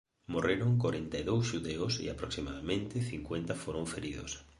Morreron 0.33 0.71
corenta 0.83 1.15
e 1.21 1.27
dous 1.29 1.45
xudeus 1.49 1.93
e 2.03 2.05
aproximadamente 2.09 3.05
cincuenta 3.11 3.53
foron 3.63 3.85
feridos. 3.93 4.31